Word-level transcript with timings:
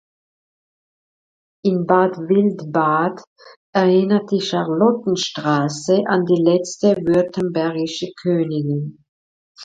In 1.63 1.85
Bad 1.85 2.17
Wildbad 2.17 3.21
erinnert 3.71 4.31
die 4.31 4.41
Charlottenstraße 4.41 6.05
an 6.07 6.25
die 6.25 6.41
letzte 6.43 6.95
württembergische 7.05 8.07
Königin. 8.19 9.05